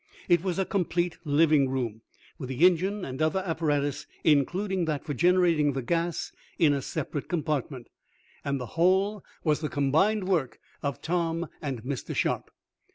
It 0.27 0.43
was 0.43 0.57
a 0.57 0.65
complete 0.65 1.19
living 1.25 1.69
room, 1.69 2.01
with 2.39 2.49
the 2.49 2.65
engine 2.65 3.05
and 3.05 3.21
other 3.21 3.43
apparatus, 3.45 4.07
including 4.23 4.85
that 4.85 5.05
for 5.05 5.13
generating 5.13 5.73
the 5.73 5.83
gas, 5.83 6.31
in 6.57 6.73
a 6.73 6.81
separate 6.81 7.27
compartment, 7.27 7.85
and 8.43 8.59
the 8.59 8.65
whole 8.73 9.23
was 9.43 9.59
the 9.59 9.69
combined 9.69 10.27
work 10.27 10.59
of 10.81 11.03
Tom 11.03 11.49
and 11.61 11.83
Mr. 11.83 12.15
Sharp. 12.15 12.49